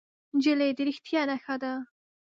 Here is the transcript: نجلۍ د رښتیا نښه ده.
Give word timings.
نجلۍ 0.35 0.71
د 0.77 0.79
رښتیا 0.89 1.21
نښه 1.29 1.55
ده. 1.61 1.73